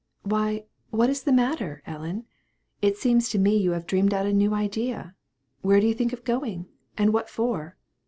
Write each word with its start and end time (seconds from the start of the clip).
"Why, 0.23 0.63
what 0.89 1.11
is 1.11 1.21
the 1.21 1.31
matter, 1.31 1.83
Ellen? 1.85 2.25
It 2.81 2.97
seems 2.97 3.29
to 3.29 3.37
me 3.37 3.55
you 3.55 3.73
have 3.73 3.85
dreamed 3.85 4.15
out 4.15 4.25
a 4.25 4.33
new 4.33 4.51
idea! 4.51 5.13
Where 5.61 5.79
do 5.79 5.85
you 5.85 5.93
think 5.93 6.11
of 6.11 6.23
going? 6.23 6.65
and 6.97 7.13
what 7.13 7.29
for?" 7.29 7.77